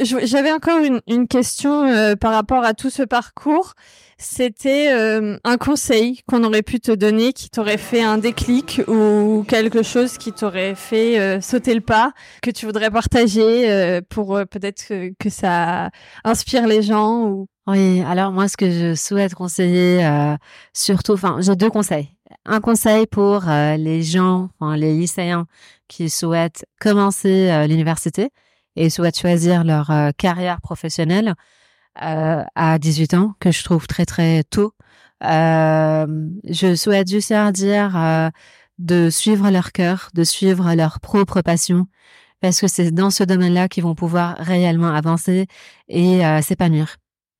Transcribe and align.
j'avais 0.00 0.52
encore 0.52 0.78
une, 1.06 1.28
question 1.28 1.84
euh, 1.84 2.16
par 2.16 2.32
rapport 2.32 2.64
à 2.64 2.74
tout 2.74 2.90
ce 2.90 3.02
parcours. 3.02 3.74
C'était 4.16 4.92
euh, 4.92 5.36
un 5.44 5.56
conseil 5.56 6.20
qu'on 6.28 6.44
aurait 6.44 6.62
pu 6.62 6.80
te 6.80 6.92
donner 6.92 7.32
qui 7.32 7.50
t'aurait 7.50 7.78
fait 7.78 8.02
un 8.02 8.18
déclic 8.18 8.80
ou 8.86 9.44
quelque 9.48 9.82
chose 9.82 10.16
qui 10.16 10.32
t'aurait 10.32 10.74
fait 10.76 11.18
euh, 11.18 11.40
sauter 11.40 11.74
le 11.74 11.80
pas, 11.80 12.12
que 12.40 12.50
tu 12.50 12.64
voudrais 12.64 12.90
partager 12.90 14.00
pour 14.08 14.40
peut-être 14.50 14.86
que, 15.18 15.30
ça 15.30 15.90
inspire 16.24 16.66
les 16.66 16.82
gens 16.82 17.26
ou... 17.26 17.46
Oui, 17.66 18.02
alors 18.02 18.32
moi 18.32 18.48
ce 18.48 18.56
que 18.56 18.70
je 18.70 18.94
souhaite 18.94 19.34
conseiller, 19.34 20.04
surtout, 20.72 21.12
enfin 21.12 21.36
j'ai 21.40 21.56
deux 21.56 21.70
conseils. 21.70 22.08
Un 22.44 22.60
conseil 22.60 23.06
pour 23.06 23.44
les 23.48 24.02
gens, 24.02 24.50
les 24.74 24.94
lycéens 24.94 25.46
qui 25.88 26.10
souhaitent 26.10 26.64
commencer 26.80 27.66
l'université 27.68 28.30
et 28.76 28.90
souhaitent 28.90 29.18
choisir 29.18 29.64
leur 29.64 29.90
euh, 29.90 30.10
carrière 30.16 30.60
professionnelle 30.60 31.34
euh, 32.00 32.42
à 32.54 32.78
18 32.78 33.14
ans, 33.14 33.34
que 33.38 33.52
je 33.52 33.62
trouve 33.62 33.86
très 33.86 34.06
très 34.06 34.44
tôt. 34.44 34.72
Euh, 35.24 36.06
je 36.48 36.74
souhaite 36.74 37.08
juste 37.10 37.30
leur 37.30 37.52
dire 37.52 37.94
euh, 37.96 38.30
de 38.78 39.10
suivre 39.10 39.50
leur 39.50 39.72
cœur, 39.72 40.08
de 40.14 40.24
suivre 40.24 40.74
leur 40.74 41.00
propre 41.00 41.42
passion, 41.42 41.86
parce 42.40 42.60
que 42.60 42.66
c'est 42.66 42.92
dans 42.92 43.10
ce 43.10 43.24
domaine-là 43.24 43.68
qu'ils 43.68 43.82
vont 43.84 43.94
pouvoir 43.94 44.36
réellement 44.38 44.90
avancer 44.90 45.46
et 45.88 46.22
s'épanouir. 46.42 46.96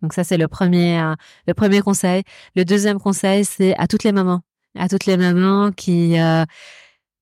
Donc 0.00 0.12
ça 0.12 0.24
c'est 0.24 0.36
le 0.38 0.48
premier 0.48 1.02
le 1.46 1.54
premier 1.54 1.80
conseil. 1.80 2.22
Le 2.54 2.64
deuxième 2.64 2.98
conseil 2.98 3.44
c'est 3.44 3.76
à 3.76 3.88
toutes 3.88 4.04
les 4.04 4.12
mamans, 4.12 4.42
à 4.78 4.88
toutes 4.88 5.06
les 5.06 5.16
mamans 5.16 5.72
qui 5.72 6.16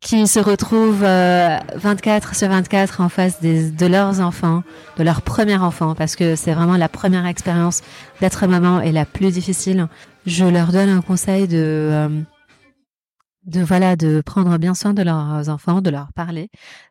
qui 0.04 0.26
se 0.26 0.38
retrouvent 0.38 1.00
24 1.00 1.04
euh, 1.04 2.34
sur 2.34 2.48
24 2.48 3.00
en 3.00 3.08
face 3.08 3.40
des, 3.40 3.70
de 3.70 3.86
leurs 3.86 4.20
enfants, 4.20 4.62
de 4.98 5.02
leur 5.02 5.22
premier 5.22 5.56
enfant, 5.56 5.94
parce 5.94 6.14
que 6.14 6.36
c'est 6.36 6.52
vraiment 6.52 6.76
la 6.76 6.90
première 6.90 7.24
expérience 7.24 7.80
d'être 8.20 8.46
maman 8.46 8.82
et 8.82 8.92
la 8.92 9.06
plus 9.06 9.32
difficile. 9.32 9.88
Je 10.26 10.44
leur 10.44 10.72
donne 10.72 10.90
un 10.90 11.00
conseil 11.00 11.48
de, 11.48 11.56
euh, 11.56 12.20
de 13.46 13.62
voilà, 13.62 13.96
de 13.96 14.20
prendre 14.20 14.58
bien 14.58 14.74
soin 14.74 14.92
de 14.92 15.02
leurs 15.02 15.48
enfants, 15.48 15.80
de 15.80 15.88
leur 15.88 16.12
parler 16.12 16.50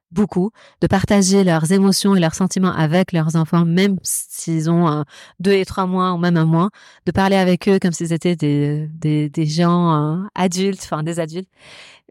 beaucoup, 0.10 0.52
de 0.82 0.86
partager 0.86 1.44
leurs 1.44 1.72
émotions 1.72 2.16
et 2.16 2.20
leurs 2.20 2.36
sentiments 2.36 2.72
avec 2.72 3.14
leurs 3.14 3.36
enfants, 3.36 3.66
même 3.66 3.98
s'ils 4.04 4.70
ont 4.70 5.04
deux 5.40 5.54
et 5.54 5.66
trois 5.66 5.88
mois 5.88 6.14
ou 6.14 6.18
même 6.18 6.38
un 6.38 6.46
mois, 6.46 6.70
de 7.08 7.12
parler 7.12 7.36
avec 7.36 7.68
eux 7.68 7.80
comme 7.80 7.94
s'ils 7.94 8.14
étaient 8.14 8.36
des, 8.36 8.88
des, 8.94 9.30
des 9.30 9.46
gens 9.48 9.94
euh, 9.96 10.24
adultes, 10.36 10.82
enfin 10.84 11.02
des 11.02 11.20
adultes, 11.20 11.50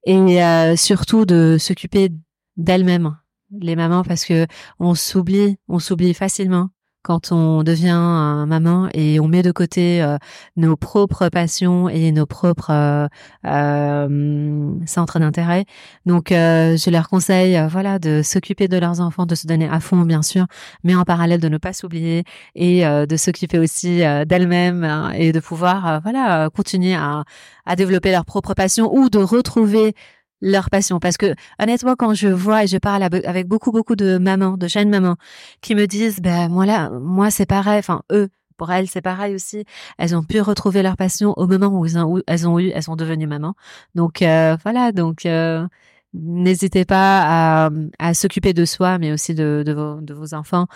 et 0.04 0.42
euh, 0.42 0.76
surtout 0.76 1.24
de 1.24 1.56
s'occuper 1.58 2.10
d'elles-mêmes, 2.56 3.16
les 3.50 3.76
mamans, 3.76 4.02
parce 4.02 4.24
que 4.24 4.46
on 4.78 4.94
s'oublie, 4.94 5.58
on 5.68 5.78
s'oublie 5.78 6.14
facilement 6.14 6.70
quand 7.02 7.32
on 7.32 7.62
devient 7.62 8.44
maman 8.46 8.88
et 8.94 9.20
on 9.20 9.28
met 9.28 9.42
de 9.42 9.52
côté 9.52 10.02
euh, 10.02 10.16
nos 10.56 10.76
propres 10.76 11.28
passions 11.28 11.88
et 11.88 12.12
nos 12.12 12.26
propres 12.26 12.70
euh, 12.70 13.08
euh 13.46 14.72
centres 14.86 15.18
d'intérêt. 15.18 15.64
Donc, 16.06 16.28
je 16.30 16.90
leur 16.90 17.08
conseille, 17.08 17.60
voilà, 17.70 17.98
de 17.98 18.22
s'occuper 18.22 18.68
de 18.68 18.76
leurs 18.76 19.00
enfants, 19.00 19.26
de 19.26 19.34
se 19.34 19.46
donner 19.46 19.68
à 19.68 19.80
fond, 19.80 20.02
bien 20.02 20.22
sûr, 20.22 20.46
mais 20.84 20.94
en 20.94 21.04
parallèle 21.04 21.40
de 21.40 21.48
ne 21.48 21.58
pas 21.58 21.72
s'oublier 21.72 22.24
et 22.54 22.84
de 22.84 23.16
s'occuper 23.16 23.58
aussi 23.58 23.98
d'elles-mêmes 24.26 24.84
hein, 24.84 25.12
et 25.14 25.32
de 25.32 25.40
pouvoir, 25.40 26.00
voilà, 26.02 26.50
continuer 26.50 26.94
à, 26.94 27.24
à 27.66 27.76
développer 27.76 28.10
leur 28.10 28.24
propre 28.24 28.54
passion 28.54 28.94
ou 28.94 29.08
de 29.08 29.18
retrouver 29.18 29.94
leur 30.42 30.68
passion. 30.68 31.00
Parce 31.00 31.16
que 31.16 31.34
honnêtement, 31.58 31.94
quand 31.96 32.12
je 32.12 32.28
vois 32.28 32.64
et 32.64 32.66
je 32.66 32.76
parle 32.76 33.02
avec 33.02 33.48
beaucoup 33.48 33.72
beaucoup 33.72 33.96
de 33.96 34.18
mamans, 34.18 34.58
de 34.58 34.68
jeunes 34.68 34.90
mamans, 34.90 35.16
qui 35.62 35.74
me 35.74 35.86
disent, 35.86 36.20
ben 36.20 36.48
moi 36.50 36.66
là, 36.66 36.90
moi 36.90 37.30
c'est 37.30 37.46
pareil. 37.46 37.78
Enfin 37.78 38.02
eux, 38.12 38.28
pour 38.58 38.70
elles 38.70 38.88
c'est 38.88 39.00
pareil 39.00 39.34
aussi. 39.34 39.64
Elles 39.98 40.14
ont 40.14 40.22
pu 40.22 40.40
retrouver 40.40 40.82
leur 40.82 40.96
passion 40.96 41.32
au 41.36 41.46
moment 41.46 41.68
où, 41.68 41.86
elles 42.26 42.48
ont 42.48 42.58
eu, 42.58 42.70
elles 42.74 42.82
sont 42.82 42.96
devenues 42.96 43.26
mamans. 43.26 43.54
Donc 43.94 44.22
euh, 44.22 44.56
voilà, 44.64 44.92
donc 44.92 45.24
euh, 45.26 45.66
n'hésitez 46.14 46.84
pas 46.84 47.66
à, 47.66 47.70
à 47.98 48.14
s'occuper 48.14 48.52
de 48.52 48.64
soi, 48.64 48.98
mais 48.98 49.12
aussi 49.12 49.34
de, 49.34 49.62
de, 49.64 49.72
vos, 49.72 50.00
de 50.00 50.14
vos 50.14 50.34
enfants 50.34 50.66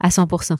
à 0.00 0.08
100%. 0.08 0.56